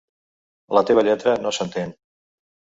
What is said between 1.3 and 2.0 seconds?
no s'entén.